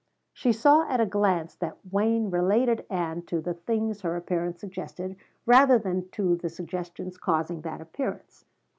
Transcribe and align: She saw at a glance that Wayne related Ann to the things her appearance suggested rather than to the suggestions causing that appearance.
She 0.33 0.51
saw 0.51 0.89
at 0.89 0.99
a 0.99 1.05
glance 1.05 1.53
that 1.57 1.77
Wayne 1.91 2.31
related 2.31 2.87
Ann 2.89 3.21
to 3.27 3.39
the 3.39 3.53
things 3.53 4.01
her 4.01 4.15
appearance 4.15 4.59
suggested 4.59 5.15
rather 5.45 5.77
than 5.77 6.09
to 6.13 6.35
the 6.37 6.49
suggestions 6.49 7.17
causing 7.19 7.61
that 7.61 7.81
appearance. 7.81 8.45